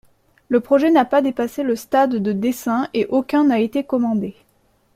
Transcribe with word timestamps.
Le 0.49 0.59
projet 0.61 0.89
n'a 0.89 1.05
pas 1.05 1.21
dépassé 1.21 1.61
le 1.61 1.75
stade 1.75 2.15
de 2.15 2.31
dessin 2.31 2.87
et 2.95 3.05
aucun 3.11 3.43
n'a 3.43 3.59
été 3.59 3.83
commandé. 3.83 4.33